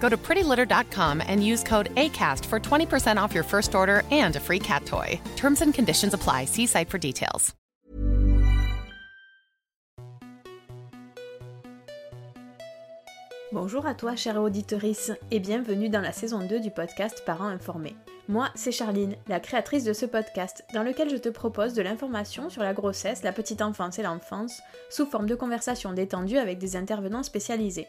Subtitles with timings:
[0.00, 4.40] Go to prettylitter.com and use code ACAST for 20% off your first order and a
[4.40, 5.20] free cat toy.
[5.36, 6.46] Terms and conditions apply.
[6.46, 7.54] See site for details.
[13.52, 17.96] Bonjour à toi, chère auditorice, et bienvenue dans la saison 2 du podcast Parents informés.
[18.28, 22.48] Moi, c'est Charline, la créatrice de ce podcast, dans lequel je te propose de l'information
[22.48, 26.76] sur la grossesse, la petite enfance et l'enfance, sous forme de conversations détendues avec des
[26.76, 27.88] intervenants spécialisés.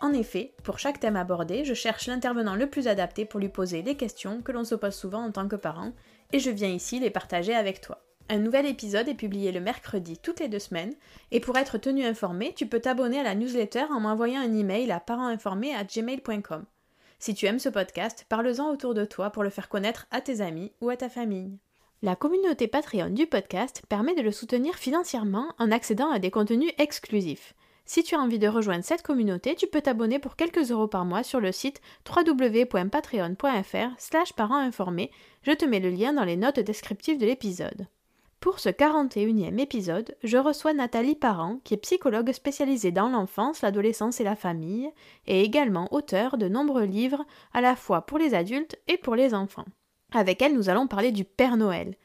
[0.00, 3.82] En effet, pour chaque thème abordé, je cherche l'intervenant le plus adapté pour lui poser
[3.82, 5.92] les questions que l'on se pose souvent en tant que parent,
[6.32, 8.02] et je viens ici les partager avec toi.
[8.28, 10.94] Un nouvel épisode est publié le mercredi toutes les deux semaines,
[11.30, 14.90] et pour être tenu informé, tu peux t'abonner à la newsletter en m'envoyant un email
[14.90, 16.64] à parentinformés@gmail.com.
[17.18, 20.42] Si tu aimes ce podcast, parle-en autour de toi pour le faire connaître à tes
[20.42, 21.56] amis ou à ta famille.
[22.02, 26.72] La communauté Patreon du podcast permet de le soutenir financièrement en accédant à des contenus
[26.76, 27.54] exclusifs.
[27.86, 31.04] Si tu as envie de rejoindre cette communauté, tu peux t'abonner pour quelques euros par
[31.04, 34.32] mois sur le site www.patreon.fr slash.
[35.42, 37.86] Je te mets le lien dans les notes descriptives de l'épisode.
[38.40, 44.20] Pour ce 41e épisode, je reçois Nathalie Parent, qui est psychologue spécialisée dans l'enfance, l'adolescence
[44.20, 44.90] et la famille,
[45.26, 47.24] et également auteure de nombreux livres
[47.54, 49.64] à la fois pour les adultes et pour les enfants.
[50.12, 51.96] Avec elle, nous allons parler du Père Noël.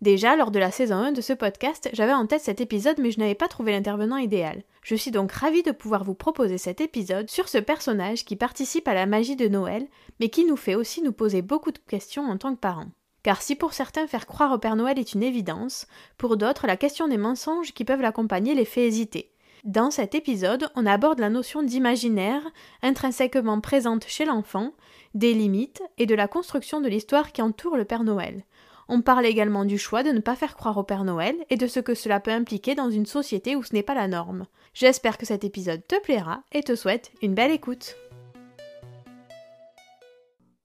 [0.00, 3.10] Déjà, lors de la saison 1 de ce podcast, j'avais en tête cet épisode mais
[3.10, 4.62] je n'avais pas trouvé l'intervenant idéal.
[4.82, 8.86] Je suis donc ravie de pouvoir vous proposer cet épisode sur ce personnage qui participe
[8.86, 9.88] à la magie de Noël,
[10.20, 12.90] mais qui nous fait aussi nous poser beaucoup de questions en tant que parents.
[13.24, 16.76] Car si pour certains faire croire au Père Noël est une évidence, pour d'autres la
[16.76, 19.32] question des mensonges qui peuvent l'accompagner les fait hésiter.
[19.64, 22.42] Dans cet épisode, on aborde la notion d'imaginaire,
[22.82, 24.72] intrinsèquement présente chez l'enfant,
[25.14, 28.44] des limites et de la construction de l'histoire qui entoure le Père Noël.
[28.90, 31.66] On parle également du choix de ne pas faire croire au Père Noël et de
[31.66, 34.46] ce que cela peut impliquer dans une société où ce n'est pas la norme.
[34.72, 37.96] J'espère que cet épisode te plaira et te souhaite une belle écoute.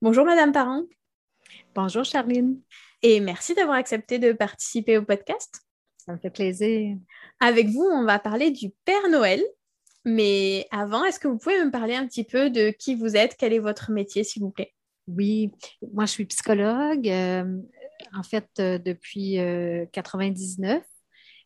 [0.00, 0.84] Bonjour Madame Parent.
[1.74, 2.58] Bonjour Charline.
[3.02, 5.60] Et merci d'avoir accepté de participer au podcast.
[5.98, 6.96] Ça me fait plaisir.
[7.40, 9.42] Avec vous, on va parler du Père Noël.
[10.06, 13.36] Mais avant, est-ce que vous pouvez me parler un petit peu de qui vous êtes,
[13.38, 14.72] quel est votre métier, s'il vous plaît?
[15.06, 15.52] Oui,
[15.92, 17.58] moi je suis psychologue, euh,
[18.14, 20.78] en fait, euh, depuis 1999.
[20.78, 20.84] Euh,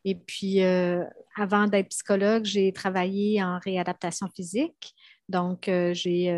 [0.05, 0.61] Et puis,
[1.37, 4.95] avant d'être psychologue, j'ai travaillé en réadaptation physique.
[5.29, 6.31] Donc, j'ai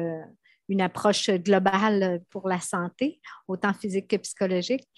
[0.69, 4.89] une approche globale pour la santé, autant physique que psychologique.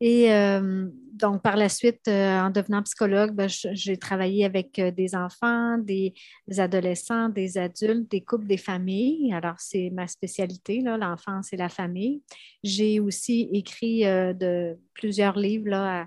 [0.00, 4.90] Et euh, donc, par la suite, euh, en devenant psychologue, ben, j'ai travaillé avec euh,
[4.90, 6.12] des enfants, des,
[6.58, 9.32] adolescents, des adultes, des couples, des familles.
[9.32, 12.22] Alors, c'est ma spécialité, l'enfance et la famille.
[12.62, 16.06] J'ai aussi écrit de, plusieurs livres là,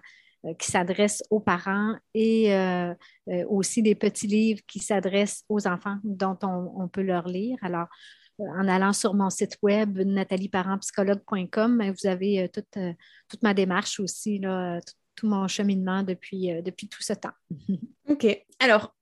[0.58, 2.54] qui s'adressent aux parents et
[3.48, 7.58] aussi des petits livres qui s'adressent aux enfants dont on, on, peut leur lire.
[7.62, 7.88] Alors,
[8.40, 12.48] en allant sur mon site web natalieparentpsychologue.com, vous avez euh,
[12.78, 12.94] euh,
[13.28, 14.42] toute, ma démarche aussi,
[15.16, 17.34] tout, mon cheminement depuis, euh, depuis tout ce temps.
[18.10, 18.26] OK.
[18.60, 18.96] Alors,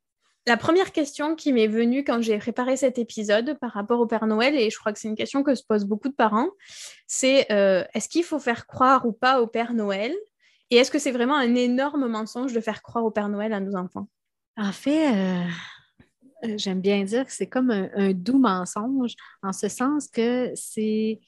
[0.45, 4.27] la première question qui m'est venue quand j'ai préparé cet épisode par rapport au Père
[4.27, 6.49] Noël, et je crois que c'est une question que se posent beaucoup de parents,
[7.05, 10.13] c'est est-ce qu'il faut faire croire ou pas au Père Noël?
[10.69, 13.59] Et est-ce que c'est vraiment un énorme mensonge de faire croire au Père Noël à
[13.59, 14.07] nos enfants?
[14.57, 15.45] En fait, euh,
[16.43, 21.19] j'aime bien dire que c'est comme un, doux mensonge, en ce sens que c'est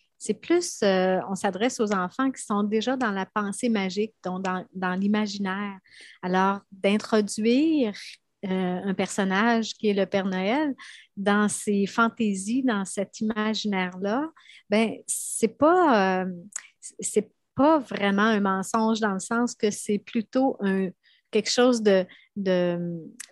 [0.42, 4.96] plus, euh, on s'adresse aux enfants qui sont déjà dans la pensée magique, donc dans,
[4.96, 5.78] l'imaginaire.
[6.22, 7.94] Alors, d'introduire
[8.46, 10.76] euh, un personnage qui est le Père Noël
[11.18, 14.30] dans ses fantaisies, dans cet imaginaire-là,
[14.70, 16.32] ben c'est pas, euh,
[17.00, 20.90] c'est pas vraiment un mensonge dans le sens que c'est plutôt un,
[21.31, 22.06] quelque chose de,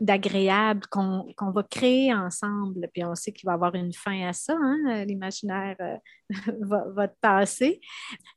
[0.02, 2.90] d'agréable qu'on, va créer ensemble.
[2.94, 5.06] Puis on sait qu'il va y avoir une fin à ça, hein?
[5.06, 5.98] l'imaginaire euh,
[6.62, 7.80] va, va, passer.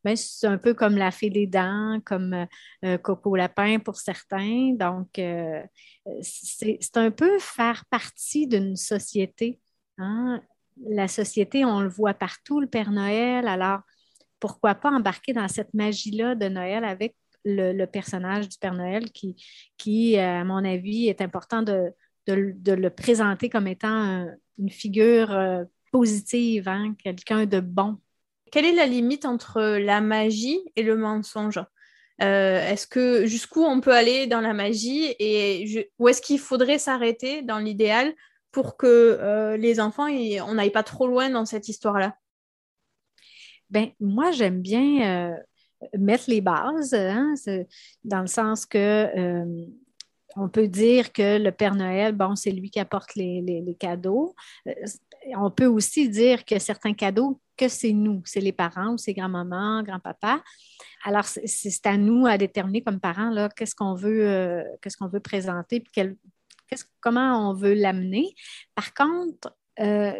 [0.04, 2.46] Mais c'est un peu comme la fée des dents, comme
[2.84, 2.98] euh,
[3.36, 4.74] Lapin pour certains.
[4.74, 5.62] Donc, euh,
[6.22, 9.60] c'est, un peu faire partie d'une société.
[9.98, 10.40] Hein.
[10.88, 13.48] La société, on le voit partout, le Père Noël.
[13.48, 13.80] Alors,
[14.38, 17.14] pourquoi pas embarquer dans cette magie-là de Noël avec
[17.44, 19.36] le, personnage du Père Noël qui,
[19.76, 21.92] qui, à mon avis, est important de,
[22.26, 24.26] le présenter comme étant
[24.60, 27.98] une figure euh, positive, hein, quelqu'un de bon.
[28.52, 31.60] Quelle est la limite entre la magie et le mensonge?
[32.22, 36.78] Euh, Est-ce que jusqu'où on peut aller dans la magie et où est-ce qu'il faudrait
[36.78, 38.12] s'arrêter dans l'idéal
[38.52, 42.16] pour que euh, les enfants, on n'aille pas trop loin dans cette histoire-là?
[43.70, 45.38] Ben, moi, j'aime bien
[45.98, 47.34] mettre les bases, hein,
[48.04, 49.66] dans le sens que euh,
[50.36, 54.34] on peut dire que le Père Noël, bon, c'est lui qui apporte les, cadeaux.
[54.68, 54.72] Euh,
[55.36, 59.12] on peut aussi dire que certains cadeaux, que c'est nous, c'est les parents ou c'est
[59.12, 60.42] grand-maman, grand-papa.
[61.04, 65.08] Alors, c'est à nous à déterminer comme parents là, qu'est-ce qu'on veut, euh, qu'est-ce qu'on
[65.08, 66.16] veut présenter, puis
[67.00, 68.34] comment on veut l'amener.
[68.74, 69.56] Par contre,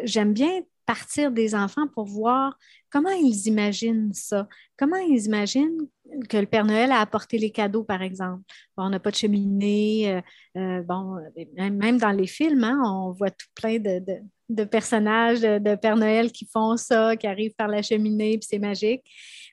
[0.03, 0.61] j'aime bien
[0.91, 2.59] partir des enfants pour voir
[2.89, 4.45] comment ils imaginent ça.
[4.77, 5.87] Comment ils imaginent
[6.27, 8.43] que le Père Noël a apporté les cadeaux, par exemple.
[8.75, 10.11] on n'a pas de cheminée.
[10.11, 10.21] Euh,
[10.57, 11.15] euh, bon,
[11.55, 16.45] même dans les films, hein, on voit tout plein de, personnages de, Père Noël qui
[16.51, 19.03] font ça, qui arrivent par la cheminée, puis c'est magique.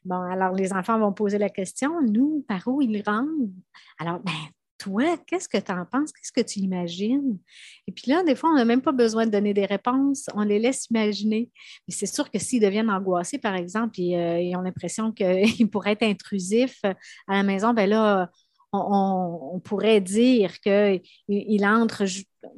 [0.04, 3.52] Bon, alors les enfants vont poser la question, nous, par où ils rendent?
[4.00, 4.32] Alors, ben,
[4.78, 6.12] toi, qu'est-ce que tu en penses?
[6.12, 7.38] Qu'est-ce que tu imagines?
[7.86, 10.42] Et puis là, des fois, on n'a même pas besoin de donner des réponses, on
[10.42, 11.50] les laisse imaginer.
[11.86, 15.68] Mais c'est sûr que s'ils deviennent angoissés, par exemple, et euh, ils ont l'impression qu'ils
[15.70, 18.30] pourraient être intrusifs à la maison, ben là,
[18.72, 22.04] on, pourrait dire qu'il il entre,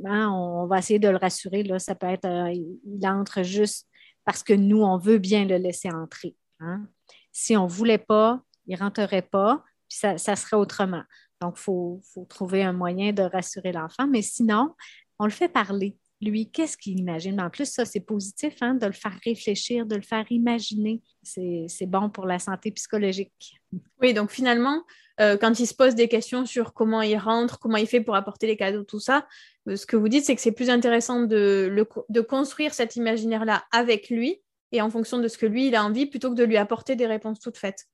[0.05, 3.87] hein, on va essayer de le rassurer, là, ça peut être, euh, il entre juste
[4.25, 6.37] parce que nous, on veut bien le laisser entrer.
[6.61, 6.87] Hein.
[7.33, 11.03] Si on ne voulait pas, il ne rentrerait pas, puis ça serait autrement.
[11.41, 14.07] Donc, il faut, trouver un moyen de rassurer l'enfant.
[14.07, 14.75] Mais sinon,
[15.19, 15.97] on le fait parler.
[16.21, 17.41] Lui, qu'est-ce qu'il imagine?
[17.41, 21.01] En plus, ça, c'est positif, hein, de le faire réfléchir, de le faire imaginer.
[21.23, 23.59] C'est bon pour la santé psychologique.
[24.03, 24.83] Oui, donc finalement,
[25.21, 28.17] euh, quand il se pose des questions sur comment il rentre, comment il fait pour
[28.17, 29.27] apporter les cadeaux, tout ça,
[29.67, 31.75] euh, ce que vous dites, c'est que c'est plus intéressant de,
[32.09, 34.43] de construire cet imaginaire-là avec lui
[34.73, 36.97] et en fonction de ce que lui, il a envie, plutôt que de lui apporter
[36.97, 37.87] des réponses toutes faites.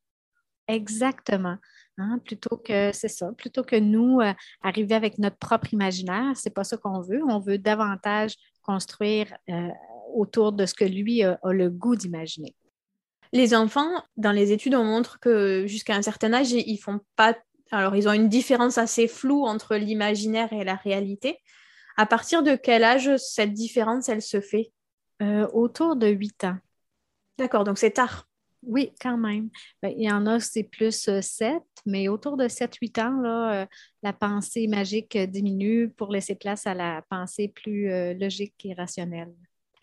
[0.69, 1.57] Exactement.
[1.99, 6.51] Hein, plutôt que c'est ça, plutôt que nous euh, arriver avec notre propre imaginaire, c'est
[6.51, 7.23] pas ça qu'on veut.
[7.27, 9.69] On veut davantage construire euh,
[10.15, 12.55] autour de ce que lui a, le goût d'imaginer.
[13.33, 17.35] Les enfants, dans les études, on montre que jusqu'à un certain âge, ils font pas.
[17.71, 21.39] Alors, ils ont une différence assez floue entre l'imaginaire et la réalité.
[21.97, 24.71] À partir de quel âge cette différence, elle se fait?
[25.23, 26.59] Euh, Autour de 8 ans.
[27.39, 28.29] D'accord, donc c'est tard.
[28.67, 29.49] Oui, quand même.
[29.81, 33.63] Ben, il y en a, c'est plus 7, euh, mais autour de 7-8 ans, là,
[33.63, 33.67] euh,
[34.03, 39.32] la pensée magique diminue pour laisser place à la pensée plus euh, logique et rationnelle.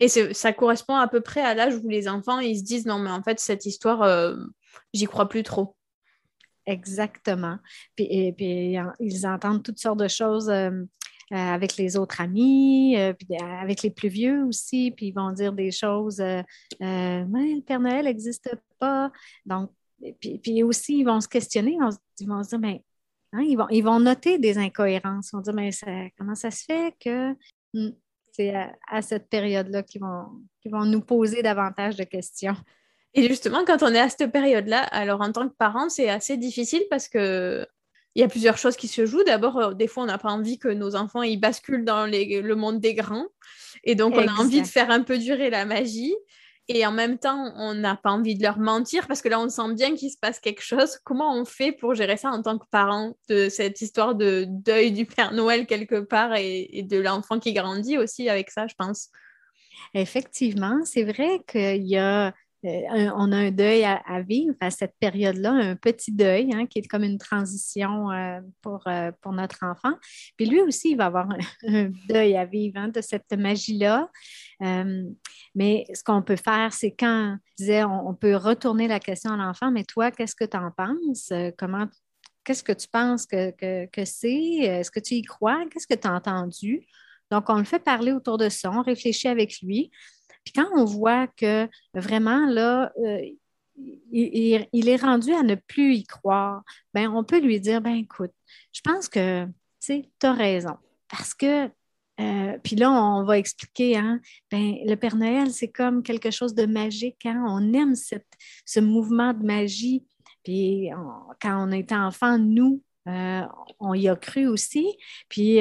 [0.00, 2.98] Et ça correspond à peu près à l'âge où les enfants, ils se disent, non,
[2.98, 4.34] mais en fait, cette histoire,
[4.92, 5.76] j'y crois plus trop.
[6.66, 7.58] Exactement.
[7.94, 10.70] Puis, et, puis, ils entendent toutes sortes de choses euh,
[11.30, 15.52] avec les autres amis, euh, euh, avec les plus vieux aussi, puis ils vont dire
[15.52, 19.10] des choses, le Père Noël n'existe pas.
[19.46, 19.70] Donc,
[20.20, 21.72] puis, puis, aussi, ils vont se questionner,
[22.20, 22.82] ils vont, se dire, mais
[23.32, 25.30] hein, ils, vont, ils vont noter des incohérences.
[25.32, 25.70] Ils vont dire, mais
[26.18, 27.32] comment ça se fait que
[27.72, 27.92] hmm,
[28.32, 28.54] c'est
[28.88, 30.26] à, cette période-là qu'ils vont,
[30.60, 32.56] qu'ils vont nous poser davantage de questions.
[33.14, 36.36] Et justement, quand on est à cette période-là, alors en tant que parent, c'est assez
[36.36, 37.66] difficile parce que
[38.14, 39.24] il y a plusieurs choses qui se jouent.
[39.24, 42.54] D'abord, euh, des fois, on n'a pas envie que nos enfants ils basculent dans le
[42.54, 43.26] monde des grands.
[43.82, 46.14] Et donc, on a envie de faire un peu durer la magie.
[46.68, 49.50] Et en même temps, on n'a pas envie de leur mentir parce que là, on
[49.50, 50.98] sent bien qu'il se passe quelque chose.
[51.04, 54.90] Comment on fait pour gérer ça en tant que parent de cette histoire de deuil
[54.92, 59.10] du Père Noël quelque part et, de l'enfant qui grandit aussi avec ça, je pense?
[59.92, 62.32] Effectivement, c'est vrai qu'il y a
[62.64, 66.78] euh, on a un deuil à, vivre à cette période-là, un petit deuil hein, qui
[66.78, 69.92] est comme une transition euh, pour, euh, pour notre enfant.
[70.36, 71.28] Puis lui aussi, il va avoir
[71.66, 74.08] un, deuil à vivre hein, de cette magie-là.
[75.54, 79.84] mais ce qu'on peut faire, c'est quand on, peut retourner la question à l'enfant, mais
[79.84, 81.32] toi, qu'est-ce que tu en penses?
[81.58, 81.86] Comment
[82.44, 84.58] qu'est-ce que tu penses que, que c'est?
[84.60, 85.64] Est-ce que tu y crois?
[85.70, 86.86] Qu'est-ce que tu as entendu?
[87.30, 89.90] Donc, on le fait parler autour de ça, on réfléchit avec lui.
[90.44, 93.20] Puis quand on voit que vraiment, là, euh,
[94.12, 98.32] il, est rendu à ne plus y croire, ben, on peut lui dire, ben écoute,
[98.72, 99.46] je pense que,
[99.80, 100.76] tu as raison.
[101.08, 101.70] Parce que,
[102.20, 104.20] euh, puis là, on va expliquer, hein,
[104.50, 107.26] ben, le Père Noël, c'est comme quelque chose de magique.
[107.26, 107.44] Hein?
[107.48, 110.04] On aime ce mouvement de magie.
[110.42, 110.90] Puis
[111.40, 113.42] quand on était enfant, nous, euh,
[113.80, 114.86] on y a cru aussi.
[115.28, 115.60] Puis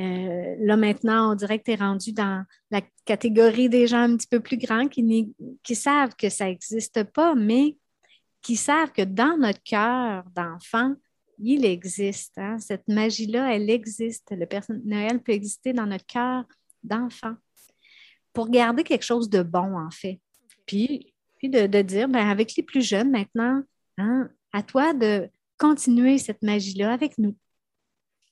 [0.00, 4.28] là, maintenant, on dirait que tu es rendu dans la catégorie des gens un petit
[4.28, 7.76] peu plus grands qui, savent que ça n'existe pas, mais
[8.42, 10.94] qui savent que dans notre cœur d'enfant,
[11.38, 12.38] il existe.
[12.38, 12.58] Hein.
[12.58, 14.30] Cette magie-là, elle existe.
[14.30, 14.46] Le
[14.84, 16.44] Noël peut exister dans notre cœur
[16.82, 17.34] d'enfant
[18.32, 20.20] pour garder quelque chose de bon, en fait.
[20.66, 23.62] Puis, puis de, dire, ben, avec les plus jeunes maintenant,
[23.98, 25.28] hein, à toi de
[25.58, 27.36] continuer cette magie-là avec nous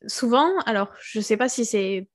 [0.07, 2.09] souvent, alors je ne sais pas si c'est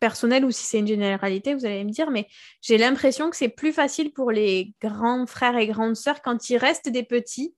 [0.00, 2.26] personnel ou si c'est une généralité, vous allez me dire, mais
[2.60, 6.56] j'ai l'impression que c'est plus facile pour les grands frères et grandes sœurs quand il
[6.56, 7.54] reste des petits,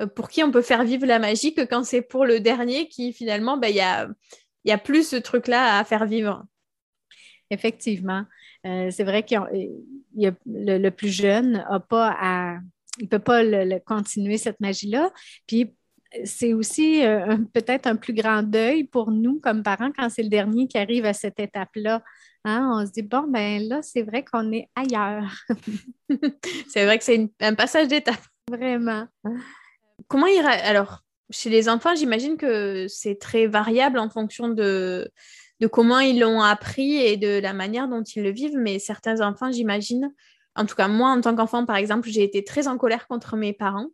[0.00, 2.88] euh, pour qui on peut faire vivre la magie, que quand c'est pour le dernier
[2.88, 4.08] qui finalement, ben, il y, a,
[4.64, 6.44] y a plus ce truc-là à faire vivre.
[7.50, 8.24] Effectivement.
[8.66, 9.34] Euh, c'est vrai que
[10.46, 12.58] le, plus jeune a pas à
[13.00, 13.42] ne peut pas
[13.80, 15.12] continuer cette magie-là.
[15.46, 15.74] Puis
[16.24, 20.28] c'est aussi euh, peut-être un plus grand deuil pour nous comme parents quand c'est le
[20.28, 22.02] dernier qui arrive à cette étape-là.
[22.44, 22.70] Hein?
[22.74, 25.32] On se dit, bon, ben là, c'est vrai qu'on est ailleurs.
[26.68, 28.22] c'est vrai que c'est un passage d'étape.
[28.50, 29.06] Vraiment.
[30.08, 30.44] Comment il...
[30.44, 35.10] Alors, chez les enfants, j'imagine que c'est très variable en fonction de,
[35.60, 39.20] de comment ils l'ont appris et de la manière dont ils le vivent, mais certains
[39.20, 40.12] enfants, j'imagine,
[40.56, 43.36] en tout cas moi en tant qu'enfant par exemple, j'ai été très en colère contre
[43.36, 43.88] mes parents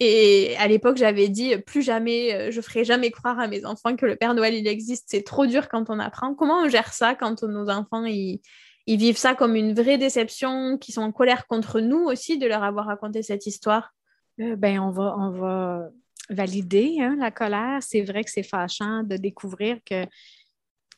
[0.00, 3.96] et à l'époque, j'avais dit plus jamais, euh, je ferai jamais croire à mes enfants
[3.96, 5.04] que le Père Noël il existe.
[5.08, 6.34] C'est trop dur quand on apprend.
[6.34, 8.40] Comment on gère ça quand nos enfants ils,
[8.86, 12.64] vivent ça comme une vraie déception, qui sont en colère contre nous aussi de leur
[12.64, 13.92] avoir raconté cette histoire?
[14.40, 15.90] Euh, Ben on va on va
[16.30, 17.82] valider hein, la colère.
[17.82, 20.06] C'est vrai que c'est fâchant de découvrir que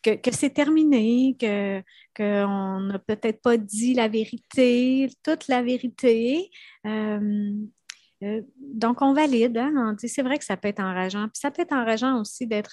[0.02, 1.80] que, c'est terminé, que
[2.16, 6.50] qu'on n'a peut-être pas dit la vérité, toute la vérité.
[6.86, 7.52] Euh,
[8.22, 9.56] euh, donc, on valide.
[9.58, 11.28] Hein, on dit, c'est vrai que ça peut être enrageant.
[11.28, 12.72] Puis ça peut être enrageant aussi d'être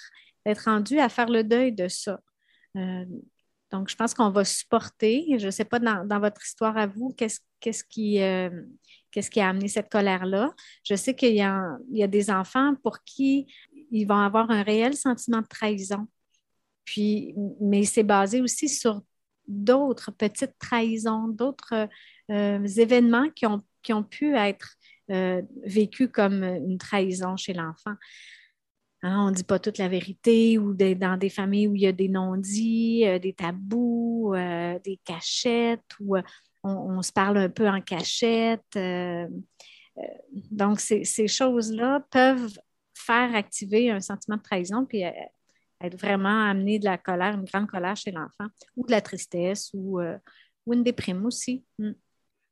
[0.65, 2.19] rendu à faire le deuil de ça.
[2.75, 3.05] Euh,
[3.71, 5.37] donc, je pense qu'on va supporter.
[5.37, 8.49] Je ne sais pas dans, votre histoire à vous, qu'est-ce qui, euh,
[9.35, 10.53] a amené cette colère-là?
[10.83, 11.77] Je sais qu'il y, a,
[12.07, 13.47] des enfants pour qui
[13.91, 16.07] ils vont avoir un réel sentiment de trahison.
[16.85, 19.01] Puis, mais c'est basé aussi sur
[19.47, 21.87] d'autres petites trahisons, d'autres
[22.29, 24.75] événements qui ont pu être
[25.11, 27.95] euh, vécu comme une trahison chez l'enfant.
[29.01, 31.87] Hein, on ne dit pas toute la vérité ou dans des familles où il y
[31.87, 36.17] a des non-dits, euh, des tabous, euh, des cachettes, où
[36.63, 38.77] on, se parle un peu en cachette.
[40.51, 42.59] donc, ces, choses-là peuvent
[42.93, 45.03] faire activer un sentiment de trahison puis
[45.81, 49.71] être vraiment amener de la colère, une grande colère chez l'enfant, ou de la tristesse,
[49.73, 50.01] ou,
[50.65, 51.63] ou une déprime aussi.
[51.79, 51.93] Hmm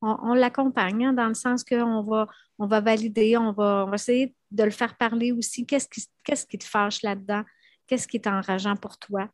[0.02, 2.28] on, l'accompagne hein, dans le sens qu'on va,
[2.60, 5.66] on va valider, on va, essayer de le faire parler aussi.
[5.66, 7.44] Qu'est-ce qui, qu'est-ce qui te fâche là-dedans?
[7.88, 9.30] Qu'est-ce qui est enrageant pour toi?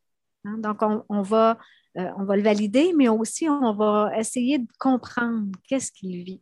[0.45, 0.57] Hein?
[0.59, 1.57] Donc, on, va,
[1.97, 6.41] euh, on va le valider, mais aussi on va essayer de comprendre qu'est-ce qu'il vit.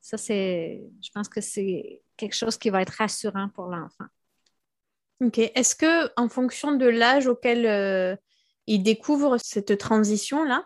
[0.00, 4.06] Ça, c'est, je pense que c'est quelque chose qui va être rassurant pour l'enfant.
[5.20, 5.38] OK.
[5.38, 8.16] Est-ce que en fonction de l'âge auquel euh,
[8.66, 10.64] il découvre cette transition-là,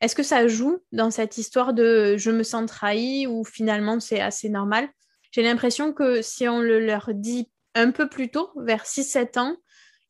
[0.00, 4.20] est-ce que ça joue dans cette histoire de je me sens trahi ou finalement c'est
[4.20, 4.88] assez normal?
[5.32, 9.56] J'ai l'impression que si on le leur dit un peu plus tôt, vers 6-7 ans,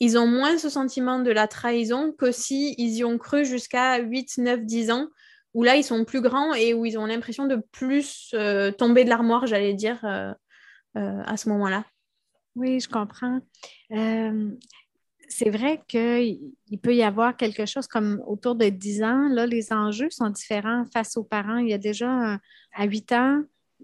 [0.01, 3.99] ils ont moins ce sentiment de la trahison que si ils y ont cru jusqu'à
[3.99, 5.09] 8, 9, 10 ans,
[5.55, 9.05] où là ils sont plus grands et où ils ont l'impression de plus euh, tomber
[9.05, 10.33] de l'armoire, j'allais dire, euh,
[10.97, 11.85] euh, à ce moment-là.
[12.57, 13.41] Oui, je comprends
[15.29, 16.53] c'est vrai qu'il
[16.83, 19.29] peut y avoir quelque chose comme autour de 10 ans.
[19.29, 21.59] Là, les enjeux sont différents face aux parents.
[21.59, 22.39] Il y a déjà
[22.73, 23.43] à 8 ans,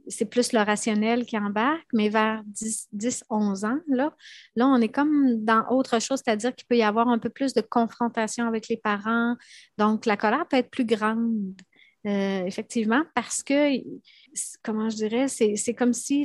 [0.08, 4.14] c'est plus le rationnel qui embarque, mais vers 10, 11 ans, là,
[4.56, 7.52] là, on est comme dans autre chose, c'est-à-dire qu'il peut y avoir un peu plus
[7.52, 9.36] de confrontation avec les parents.
[9.78, 11.54] Donc, la colère peut être plus grande.
[12.04, 13.78] effectivement, parce que,
[14.62, 16.24] comment je dirais, c'est comme si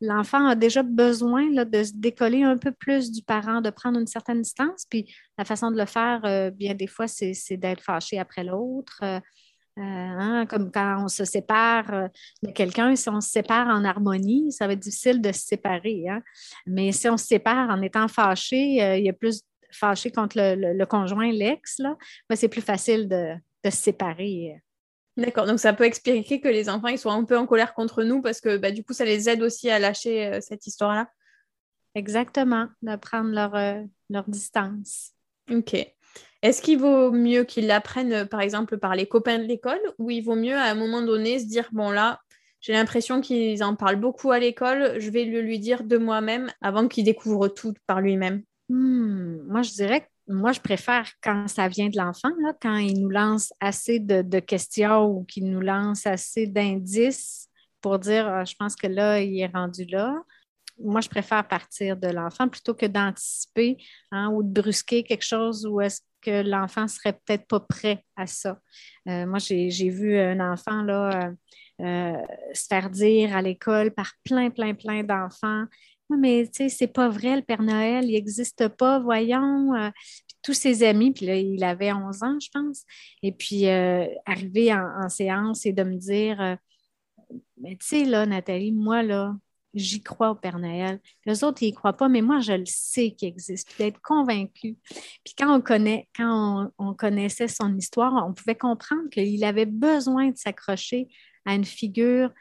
[0.00, 4.06] l'enfant a déjà besoin de se décoller un peu plus du parent, de prendre une
[4.06, 4.86] certaine distance.
[4.88, 9.02] Puis la façon de le faire, bien des fois, c'est d'être fâché après l'autre.
[9.78, 12.08] Euh, hein, comme quand on se sépare euh,
[12.42, 16.04] de quelqu'un, si on se sépare en harmonie, ça va être difficile de se séparer.
[16.08, 16.22] Hein.
[16.66, 20.36] Mais si on se sépare en étant fâché, euh, il y a plus fâché contre
[20.38, 24.60] le, conjoint, l'ex, ben, c'est plus facile de, se séparer.
[25.16, 28.02] D'accord, donc ça peut expliquer que les enfants ils soient un peu en colère contre
[28.04, 31.10] nous parce que bah, du coup, ça les aide aussi à lâcher cette histoire-là.
[31.94, 33.52] Exactement, de prendre leur,
[34.08, 35.10] leur distance.
[35.50, 35.74] OK.
[36.42, 40.10] Est-ce qu'il vaut mieux qu'ils l'apprennent, euh, par exemple, par les copains de l'école, ou
[40.10, 42.20] il vaut mieux à un moment donné se dire, bon là,
[42.60, 46.50] j'ai l'impression qu'ils en parlent beaucoup à l'école, je vais le lui dire de moi-même
[46.60, 48.42] avant qu'il découvre tout par lui-même?
[48.68, 52.30] Hmm, Moi, je dirais que moi, je préfère quand ça vient de l'enfant,
[52.62, 57.48] quand il nous lance assez de, questions ou qu'il nous lance assez d'indices
[57.80, 60.14] pour dire, ah, je pense que là, il est rendu là
[60.82, 63.76] moi, je préfère partir de l'enfant plutôt que d'anticiper
[64.10, 68.26] hein, ou de brusquer quelque chose où est-ce que l'enfant serait peut-être pas prêt à
[68.26, 68.58] ça.
[69.08, 71.28] Euh, moi, j'ai vu un enfant là,
[71.80, 72.22] euh, euh,
[72.52, 75.64] se faire dire à l'école par plein, plein, plein d'enfants
[76.18, 79.72] mais tu sais, c'est pas vrai, le Père Noël, il n'existe pas, voyons.
[80.42, 82.84] tous ses amis, puis là, il avait 11 ans, je pense.
[83.22, 86.58] Et puis, arriver en, séance et de me dire,
[87.60, 89.36] mais tu sais, là, Nathalie, moi, là,
[89.74, 91.00] j'y crois au Père Noël.
[91.26, 94.76] Les autres, ils n'y croient pas, mais moi, je le sais qu'il existe, d'être convaincu.
[95.24, 100.30] Puis quand on connaît, quand on, connaissait son histoire, on pouvait comprendre qu'il avait besoin
[100.30, 101.08] de s'accrocher
[101.46, 102.32] à une figure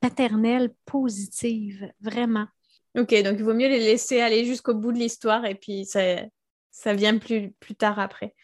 [0.00, 2.46] paternelle positive, vraiment.
[2.96, 6.00] OK, donc il vaut mieux les laisser aller jusqu'au bout de l'histoire et puis ça,
[6.70, 8.34] ça vient plus, plus tard après.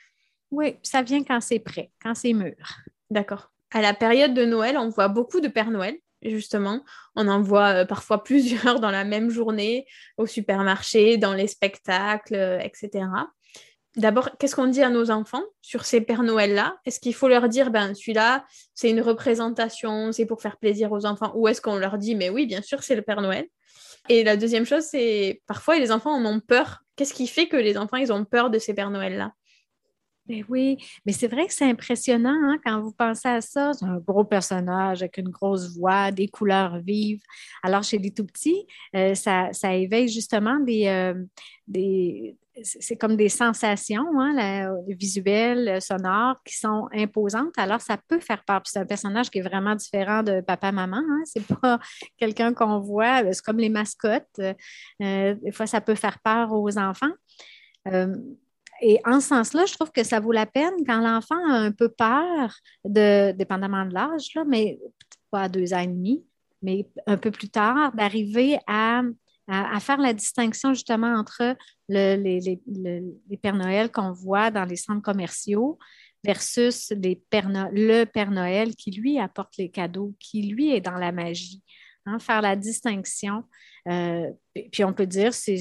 [0.51, 2.55] Oui, ça vient quand c'est prêt, quand c'est mûr.
[3.11, 3.51] D'accord.
[3.71, 6.81] À la période de Noël, on voit beaucoup de Père Noël justement.
[7.17, 9.87] On en voit euh, parfois plusieurs dans la même journée,
[10.17, 13.07] au supermarché, dans les spectacles, euh, etc.
[13.97, 16.77] D'abord, qu'est-ce qu'on dit à nos enfants sur ces Pères Noël-là?
[16.85, 21.05] Est-ce qu'il faut leur dire, ben celui-là, c'est une représentation, c'est pour faire plaisir aux
[21.05, 21.33] enfants?
[21.35, 23.49] Ou est-ce qu'on leur dit, mais oui, bien sûr, c'est le Père Noël?
[24.09, 26.83] Et la deuxième chose, c'est parfois les enfants en ont peur.
[26.97, 29.33] Qu'est-ce qui fait que les enfants, ils ont peur de ces Pères Noël-là?
[30.29, 33.73] Ben oui, mais c'est vrai que c'est impressionnant hein, quand vous pensez à ça.
[33.73, 37.23] C'est un gros personnage avec une grosse voix, des couleurs vives.
[37.63, 41.15] Alors, chez les tout petits, euh, ça, éveille justement des, euh,
[42.63, 47.57] c'est comme des sensations hein, visuelles, sonores qui sont imposantes.
[47.57, 48.61] Alors, ça peut faire peur.
[48.67, 50.99] c'est un personnage qui est vraiment différent de papa-maman.
[50.99, 51.23] Hein.
[51.25, 51.79] C'est pas
[52.19, 53.33] quelqu'un qu'on voit.
[53.33, 54.41] C'est comme les mascottes.
[55.03, 57.13] Euh, des fois, ça peut faire peur aux enfants.
[58.81, 61.73] Et en ce sens-là, je trouve que ça vaut la peine quand l'enfant a un
[61.73, 64.79] peu peur, de, dépendamment de l'âge, mais
[65.31, 66.25] pas à deux ans et demi,
[66.63, 69.03] mais un peu plus tard, d'arriver à,
[69.81, 71.57] faire la distinction justement entre
[71.89, 75.79] les, les, Pères Noël qu'on voit dans les centres commerciaux
[76.23, 81.63] versus le Père Noël qui, lui, apporte les cadeaux, qui, lui, est dans la magie.
[82.09, 83.45] Hein, faire la distinction.
[83.87, 84.31] Euh,
[84.73, 85.61] puis on peut dire c'est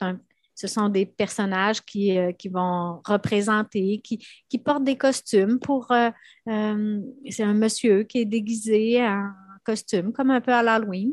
[0.00, 0.18] un
[0.54, 5.90] ce sont des personnages qui, euh, qui vont représenter, qui, qui, portent des costumes pour...
[5.90, 6.10] Euh,
[6.48, 9.30] euh, c'est un monsieur qui est déguisé en
[9.64, 11.12] costume, comme un peu à l'Halloween.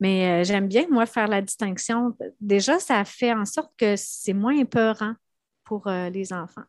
[0.00, 2.16] Mais j'aime bien, moi, faire la distinction.
[2.40, 5.14] Déjà, ça fait en sorte que c'est moins épeurant
[5.64, 6.64] pour les enfants.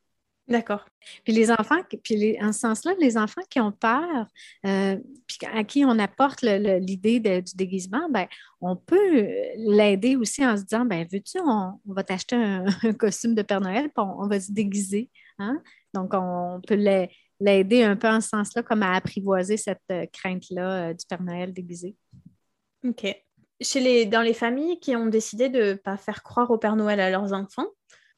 [0.52, 0.86] D'accord.
[1.24, 4.28] Puis les enfants, puis en ce sens-là, les enfants qui ont peur,
[4.66, 8.28] euh, puis à qui on apporte l'idée du déguisement, ben,
[8.60, 13.42] on peut l'aider aussi en se disant, ben, veux-tu, on, va t'acheter un, costume de
[13.42, 15.10] Père Noël, puis on, va se déguiser.
[15.40, 15.62] Hein?
[15.94, 16.80] Donc, on peut
[17.40, 21.24] l'aider un peu en ce sens-là, comme à apprivoiser cette euh, crainte-là euh, du Père
[21.24, 21.96] Noël déguisé.
[22.86, 23.06] OK.
[23.62, 26.76] Chez les, dans les familles qui ont décidé de ne pas faire croire au Père
[26.76, 27.68] Noël à leurs enfants,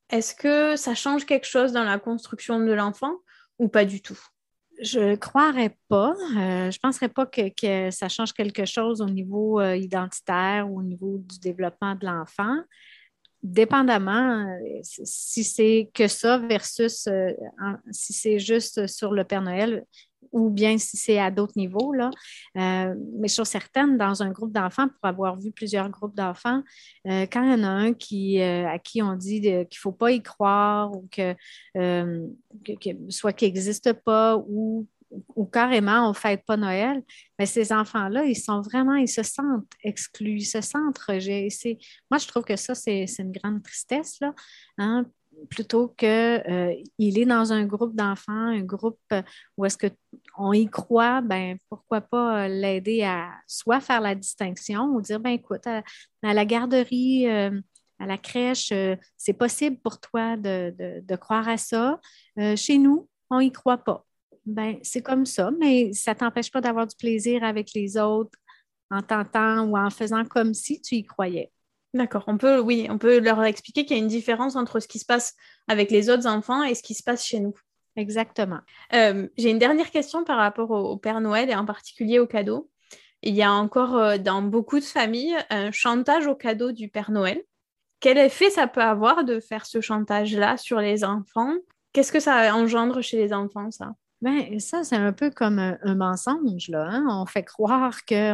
[0.10, 3.13] est-ce que ça change quelque chose dans la construction de l'enfant
[3.60, 4.20] ou pas du tout?
[4.82, 6.13] Je ne croirais pas.
[6.36, 10.80] Euh, je ne penserais pas que, ça change quelque chose au niveau euh, identitaire ou
[10.80, 12.58] au niveau du développement de l'enfant.
[13.44, 17.08] Dépendamment euh, si c'est que ça versus
[17.92, 19.86] si c'est juste sur le Père Noël,
[20.34, 21.93] ou bien si c'est à d'autres niveaux.
[21.93, 22.10] Là.
[22.58, 26.62] Euh, mais je suis certaine, dans un groupe d'enfants, pour avoir vu plusieurs groupes d'enfants,
[27.08, 29.65] euh, quand il y en a un qui, euh, à qui on dit qu'il ne
[29.78, 31.36] faut pas y croire ou que,
[33.10, 34.88] soit qu'il n'existe pas ou
[35.36, 37.04] ou carrément on ne fête pas Noël,
[37.38, 41.78] mais ces enfants-là, ils sont vraiment, ils se sentent exclus, ils se sentent rejetés.
[42.10, 44.17] Moi, je trouve que ça, c'est une grande tristesse.
[44.22, 44.34] Là,
[44.78, 45.06] hein.
[45.50, 49.00] Plutôt qu'il euh, est dans un groupe d'enfants, un groupe
[49.58, 49.78] où est-ce
[50.34, 55.32] qu'on y croit, ben pourquoi pas l'aider à soit faire la distinction ou dire, ben
[55.32, 55.84] écoute, à,
[56.22, 57.52] la garderie, à
[58.00, 58.74] la crèche,
[59.18, 62.00] c'est possible pour toi de, croire à ça.
[62.56, 64.06] chez nous, on n'y croit pas.
[64.46, 68.38] Ben, c'est comme ça, mais ça ne t'empêche pas d'avoir du plaisir avec les autres
[68.92, 71.52] en tentant ou en faisant comme si tu y croyais.
[71.94, 72.24] D'accord.
[72.28, 74.98] On peut, oui, on peut leur expliquer qu'il y a une différence entre ce qui
[74.98, 75.36] se passe
[75.68, 77.54] avec les autres enfants et ce qui se passe chez nous.
[77.96, 78.60] Exactement.
[78.94, 82.70] Euh, j'ai une dernière question par rapport au, Père Noël et en particulier au cadeau.
[83.22, 87.12] Il y a encore euh, dans beaucoup de familles un chantage au cadeau du Père
[87.12, 87.40] Noël.
[88.00, 91.54] Quel effet ça peut avoir de faire ce chantage-là sur les enfants?
[91.94, 93.92] Qu'est-ce que ça engendre chez les enfants, ça?
[94.22, 96.70] Ben, ça, c'est un peu comme un, mensonge.
[96.70, 97.06] Là, hein.
[97.10, 98.34] On fait croire que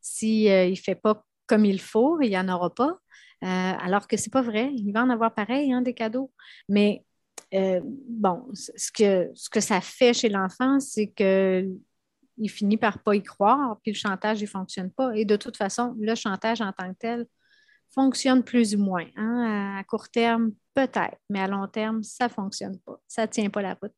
[0.00, 2.96] s'il euh, ne fait pas comme il faut, il n'y en aura pas.
[3.44, 4.72] Euh, alors que ce n'est pas vrai.
[4.74, 6.32] Il va en avoir pareil, hein, des cadeaux.
[6.66, 7.04] Mais
[7.52, 13.22] euh, bon, ce que, ça fait chez l'enfant, c'est qu'il finit par ne pas y
[13.22, 15.14] croire, puis le chantage, il ne fonctionne pas.
[15.14, 17.26] Et de toute façon, le chantage en tant que tel
[17.94, 19.06] fonctionne plus ou moins.
[19.16, 19.76] Hein.
[19.78, 22.98] À court terme, peut-être, mais à long terme, ça ne fonctionne pas.
[23.06, 23.92] Ça ne tient pas la route.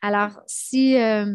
[0.00, 1.26] Alors, si euh,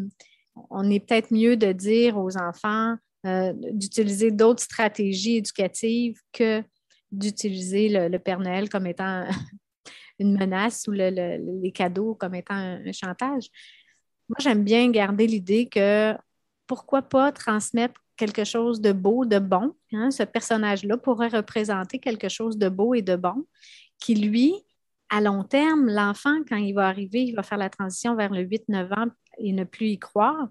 [0.71, 2.95] on est peut-être mieux de dire aux enfants
[3.25, 6.63] euh, d'utiliser d'autres stratégies éducatives que
[7.11, 9.25] d'utiliser le, Père Noël comme étant
[10.19, 13.49] une menace ou les cadeaux comme étant un, chantage.
[14.29, 16.15] Moi, j'aime bien garder l'idée que
[16.67, 19.75] pourquoi pas transmettre quelque chose de beau, de bon.
[19.93, 20.11] Hein?
[20.11, 23.45] Ce personnage-là pourrait représenter quelque chose de beau et de bon
[23.99, 24.53] qui, lui,
[25.09, 28.43] à long terme, l'enfant, quand il va arriver, il va faire la transition vers le
[28.43, 30.49] 8-9 ans et ne plus y croire,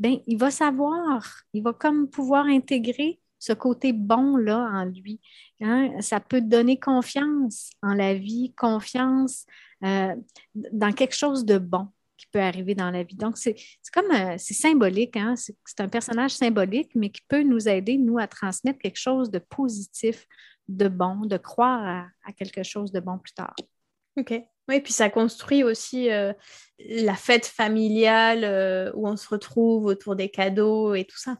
[0.00, 5.20] bien, il va savoir, il va comme pouvoir intégrer ce côté bon-là en lui.
[5.60, 6.00] Hein.
[6.00, 9.46] Ça peut donner confiance en la vie, confiance
[9.84, 10.14] euh,
[10.54, 13.16] dans quelque chose de bon qui peut arriver dans la vie.
[13.16, 13.56] Donc, c'est
[13.94, 15.34] comme, euh, c'est symbolique, hein.
[15.36, 19.38] c'est un personnage symbolique, mais qui peut nous aider, nous, à transmettre quelque chose de
[19.38, 20.26] positif,
[20.68, 23.54] de bon, de croire à quelque chose de bon plus tard.
[24.16, 24.34] Ok.
[24.68, 26.32] Oui, puis ça construit aussi euh,
[26.78, 31.36] la fête familiale euh, où on se retrouve autour des cadeaux et tout ça.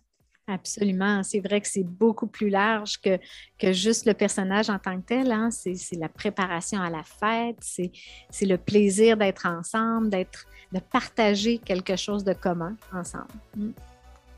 [0.46, 1.22] Absolument.
[1.22, 3.18] C'est vrai que c'est beaucoup plus large que,
[3.58, 5.30] que juste le personnage en tant que tel.
[5.30, 5.50] Hein.
[5.50, 7.92] C'est, la préparation à la fête, c'est,
[8.42, 13.28] le plaisir d'être ensemble, d'être, de partager quelque chose de commun ensemble.
[13.56, 13.70] Mm.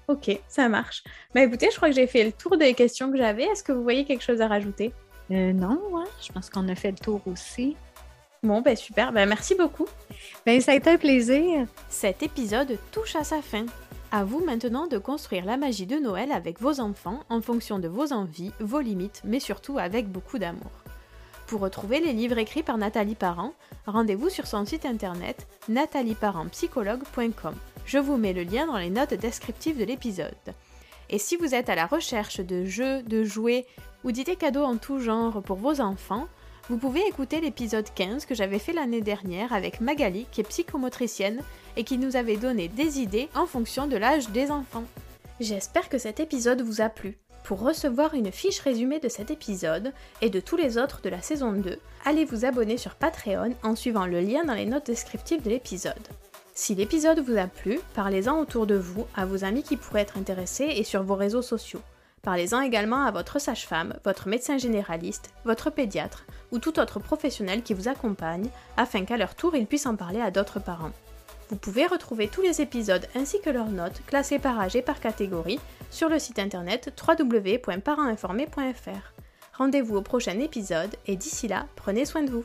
[0.08, 1.02] Ok, ça marche.
[1.34, 3.44] Mais bah, écoutez, je crois que j'ai fait le tour des questions que j'avais.
[3.44, 4.92] Est-ce que vous voyez quelque chose à rajouter?
[5.30, 5.80] Euh, non,
[6.20, 7.76] je pense qu'on a fait le tour aussi.
[8.44, 9.86] Bon, ben super, ben merci beaucoup.
[10.44, 11.64] Ben ça a été un plaisir.
[11.88, 13.66] Cet épisode touche à sa fin.
[14.10, 17.86] À vous maintenant de construire la magie de Noël avec vos enfants en fonction de
[17.86, 20.72] vos envies, vos limites, mais surtout avec beaucoup d'amour.
[21.46, 23.54] Pour retrouver les livres écrits par Nathalie Parent,
[23.86, 27.54] rendez-vous sur son site internet natalieparentpsychologue.com.
[27.86, 30.34] Je vous mets le lien dans les notes descriptives de l'épisode.
[31.10, 33.66] Et si vous êtes à la recherche de jeux, de jouets
[34.02, 36.26] ou d'idées cadeaux en tout genre pour vos enfants,
[36.68, 41.40] vous pouvez écouter l'épisode 15 que j'avais fait l'année dernière avec Magali, qui est psychomotricienne
[41.76, 44.84] et qui nous avait donné des idées en fonction de l'âge des enfants.
[45.40, 47.18] J'espère que cet épisode vous a plu.
[47.42, 51.20] Pour recevoir une fiche résumée de cet épisode et de tous les autres de la
[51.20, 55.42] saison 2, allez vous abonner sur Patreon en suivant le lien dans les notes descriptives
[55.42, 56.08] de l'épisode.
[56.54, 60.18] Si l'épisode vous a plu, parlez-en autour de vous, à vos amis qui pourraient être
[60.18, 61.82] intéressés et sur vos réseaux sociaux.
[62.22, 67.74] Parlez-en également à votre sage-femme, votre médecin généraliste, votre pédiatre ou tout autre professionnel qui
[67.74, 70.92] vous accompagne afin qu'à leur tour ils puissent en parler à d'autres parents.
[71.48, 75.00] Vous pouvez retrouver tous les épisodes ainsi que leurs notes classées par âge et par
[75.00, 75.58] catégorie
[75.90, 79.14] sur le site internet www.parentinformé.fr.
[79.58, 82.44] Rendez-vous au prochain épisode et d'ici là, prenez soin de vous.